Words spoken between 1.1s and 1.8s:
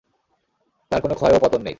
ক্ষয় ও পতন নেই।